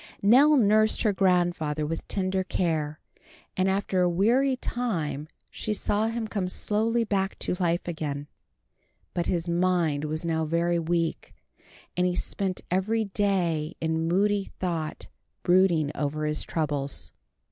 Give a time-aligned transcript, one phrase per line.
[0.23, 2.99] Nell nursed her grandfather with tender care,
[3.55, 8.25] and after a weary time saw him come slowly back to life again;
[9.13, 11.35] but his mind was now very weak,
[11.95, 15.07] and he spent each day in moody thought
[15.43, 17.11] brooding over his troubles.